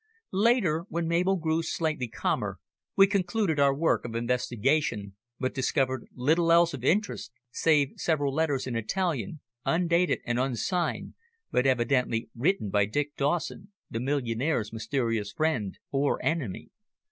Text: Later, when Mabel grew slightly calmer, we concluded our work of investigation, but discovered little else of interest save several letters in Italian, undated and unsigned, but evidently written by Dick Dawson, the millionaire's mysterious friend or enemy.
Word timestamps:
Later, 0.33 0.87
when 0.89 1.07
Mabel 1.07 1.35
grew 1.35 1.61
slightly 1.61 2.07
calmer, 2.07 2.57
we 2.95 3.05
concluded 3.05 3.59
our 3.59 3.71
work 3.71 4.03
of 4.03 4.15
investigation, 4.15 5.15
but 5.39 5.53
discovered 5.53 6.07
little 6.15 6.51
else 6.51 6.73
of 6.73 6.83
interest 6.83 7.31
save 7.51 7.91
several 7.97 8.33
letters 8.33 8.65
in 8.65 8.75
Italian, 8.75 9.41
undated 9.63 10.19
and 10.25 10.39
unsigned, 10.39 11.13
but 11.51 11.67
evidently 11.67 12.31
written 12.35 12.71
by 12.71 12.85
Dick 12.85 13.15
Dawson, 13.15 13.71
the 13.91 13.99
millionaire's 13.99 14.73
mysterious 14.73 15.31
friend 15.33 15.77
or 15.91 16.19
enemy. 16.25 16.71